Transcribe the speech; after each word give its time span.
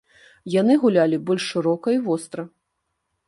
Яны 0.53 0.77
гулялі 0.85 1.19
больш 1.29 1.43
шырока 1.53 1.87
і 1.97 1.99
востра. 2.07 2.43